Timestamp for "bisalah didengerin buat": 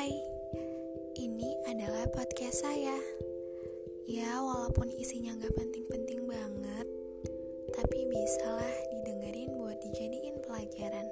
8.08-9.76